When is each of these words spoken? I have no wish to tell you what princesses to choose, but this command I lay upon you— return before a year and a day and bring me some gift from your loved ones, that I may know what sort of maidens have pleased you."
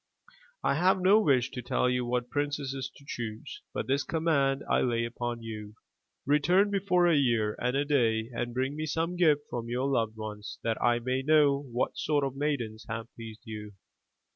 I 0.63 0.73
have 0.73 0.99
no 0.99 1.19
wish 1.21 1.51
to 1.51 1.61
tell 1.61 1.87
you 1.87 2.05
what 2.07 2.31
princesses 2.31 2.89
to 2.95 3.05
choose, 3.07 3.61
but 3.71 3.85
this 3.85 4.03
command 4.03 4.63
I 4.67 4.81
lay 4.81 5.05
upon 5.05 5.43
you— 5.43 5.75
return 6.25 6.71
before 6.71 7.05
a 7.05 7.15
year 7.15 7.55
and 7.61 7.77
a 7.77 7.85
day 7.85 8.31
and 8.33 8.51
bring 8.51 8.75
me 8.75 8.87
some 8.87 9.15
gift 9.15 9.43
from 9.47 9.69
your 9.69 9.87
loved 9.87 10.17
ones, 10.17 10.57
that 10.63 10.81
I 10.81 10.97
may 10.97 11.21
know 11.21 11.55
what 11.71 11.97
sort 11.99 12.23
of 12.23 12.35
maidens 12.35 12.83
have 12.89 13.13
pleased 13.13 13.41
you." 13.43 13.73